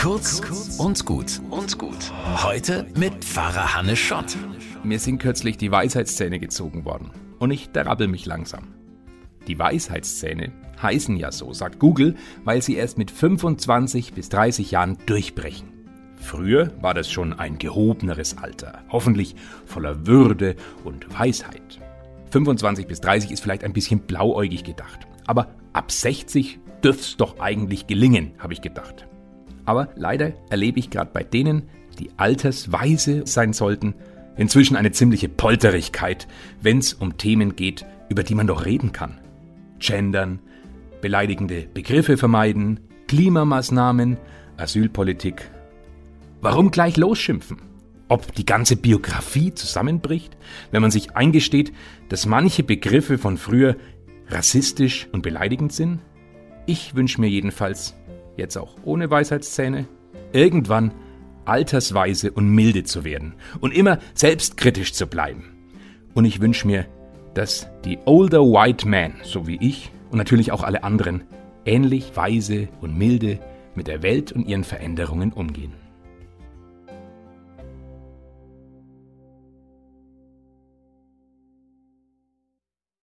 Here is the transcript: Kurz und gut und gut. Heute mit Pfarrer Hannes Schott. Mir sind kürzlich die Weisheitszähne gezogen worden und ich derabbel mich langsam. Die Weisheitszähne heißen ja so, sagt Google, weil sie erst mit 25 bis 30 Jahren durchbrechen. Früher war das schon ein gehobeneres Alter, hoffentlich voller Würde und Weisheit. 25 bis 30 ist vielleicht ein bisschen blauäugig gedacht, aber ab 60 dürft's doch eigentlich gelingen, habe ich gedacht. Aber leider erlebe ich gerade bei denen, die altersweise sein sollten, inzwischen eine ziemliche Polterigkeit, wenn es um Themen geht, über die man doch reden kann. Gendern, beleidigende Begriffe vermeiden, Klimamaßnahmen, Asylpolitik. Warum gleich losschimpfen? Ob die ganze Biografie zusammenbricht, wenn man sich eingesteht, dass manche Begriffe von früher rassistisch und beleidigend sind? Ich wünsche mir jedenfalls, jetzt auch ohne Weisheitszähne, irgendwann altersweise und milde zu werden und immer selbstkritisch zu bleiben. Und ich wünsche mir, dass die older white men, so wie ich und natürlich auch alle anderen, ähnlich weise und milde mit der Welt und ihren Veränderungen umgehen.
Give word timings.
Kurz 0.00 0.40
und 0.78 1.04
gut 1.04 1.42
und 1.50 1.76
gut. 1.76 2.10
Heute 2.42 2.86
mit 2.96 3.22
Pfarrer 3.22 3.74
Hannes 3.74 3.98
Schott. 3.98 4.34
Mir 4.82 4.98
sind 4.98 5.18
kürzlich 5.18 5.58
die 5.58 5.70
Weisheitszähne 5.70 6.40
gezogen 6.40 6.86
worden 6.86 7.10
und 7.38 7.50
ich 7.50 7.68
derabbel 7.68 8.08
mich 8.08 8.24
langsam. 8.24 8.68
Die 9.46 9.58
Weisheitszähne 9.58 10.52
heißen 10.80 11.18
ja 11.18 11.30
so, 11.30 11.52
sagt 11.52 11.78
Google, 11.78 12.16
weil 12.44 12.62
sie 12.62 12.76
erst 12.76 12.96
mit 12.96 13.10
25 13.10 14.14
bis 14.14 14.30
30 14.30 14.70
Jahren 14.70 14.96
durchbrechen. 15.04 15.68
Früher 16.16 16.72
war 16.80 16.94
das 16.94 17.10
schon 17.10 17.34
ein 17.34 17.58
gehobeneres 17.58 18.38
Alter, 18.38 18.82
hoffentlich 18.88 19.36
voller 19.66 20.06
Würde 20.06 20.56
und 20.82 21.12
Weisheit. 21.12 21.78
25 22.30 22.86
bis 22.86 23.02
30 23.02 23.32
ist 23.32 23.40
vielleicht 23.40 23.64
ein 23.64 23.74
bisschen 23.74 24.00
blauäugig 24.00 24.64
gedacht, 24.64 25.00
aber 25.26 25.54
ab 25.74 25.92
60 25.92 26.58
dürft's 26.82 27.18
doch 27.18 27.38
eigentlich 27.38 27.86
gelingen, 27.86 28.32
habe 28.38 28.54
ich 28.54 28.62
gedacht. 28.62 29.06
Aber 29.64 29.88
leider 29.96 30.32
erlebe 30.50 30.78
ich 30.78 30.90
gerade 30.90 31.10
bei 31.12 31.22
denen, 31.22 31.68
die 31.98 32.10
altersweise 32.16 33.26
sein 33.26 33.52
sollten, 33.52 33.94
inzwischen 34.36 34.76
eine 34.76 34.92
ziemliche 34.92 35.28
Polterigkeit, 35.28 36.26
wenn 36.62 36.78
es 36.78 36.94
um 36.94 37.18
Themen 37.18 37.56
geht, 37.56 37.84
über 38.08 38.22
die 38.22 38.34
man 38.34 38.46
doch 38.46 38.64
reden 38.64 38.92
kann. 38.92 39.20
Gendern, 39.78 40.40
beleidigende 41.00 41.66
Begriffe 41.72 42.16
vermeiden, 42.16 42.80
Klimamaßnahmen, 43.08 44.18
Asylpolitik. 44.56 45.50
Warum 46.40 46.70
gleich 46.70 46.96
losschimpfen? 46.96 47.58
Ob 48.08 48.34
die 48.34 48.46
ganze 48.46 48.76
Biografie 48.76 49.54
zusammenbricht, 49.54 50.36
wenn 50.70 50.82
man 50.82 50.90
sich 50.90 51.16
eingesteht, 51.16 51.72
dass 52.08 52.26
manche 52.26 52.62
Begriffe 52.62 53.18
von 53.18 53.36
früher 53.36 53.76
rassistisch 54.28 55.08
und 55.12 55.22
beleidigend 55.22 55.72
sind? 55.72 56.00
Ich 56.66 56.94
wünsche 56.94 57.20
mir 57.20 57.28
jedenfalls, 57.28 57.94
jetzt 58.36 58.56
auch 58.56 58.76
ohne 58.84 59.10
Weisheitszähne, 59.10 59.86
irgendwann 60.32 60.92
altersweise 61.44 62.32
und 62.32 62.48
milde 62.48 62.84
zu 62.84 63.04
werden 63.04 63.34
und 63.60 63.74
immer 63.74 63.98
selbstkritisch 64.14 64.92
zu 64.92 65.06
bleiben. 65.06 65.44
Und 66.14 66.24
ich 66.24 66.40
wünsche 66.40 66.66
mir, 66.66 66.86
dass 67.34 67.68
die 67.84 67.98
older 68.04 68.40
white 68.40 68.86
men, 68.86 69.14
so 69.22 69.46
wie 69.46 69.58
ich 69.60 69.90
und 70.10 70.18
natürlich 70.18 70.52
auch 70.52 70.62
alle 70.62 70.84
anderen, 70.84 71.22
ähnlich 71.64 72.16
weise 72.16 72.68
und 72.80 72.96
milde 72.96 73.38
mit 73.74 73.86
der 73.86 74.02
Welt 74.02 74.32
und 74.32 74.46
ihren 74.46 74.64
Veränderungen 74.64 75.32
umgehen. 75.32 75.74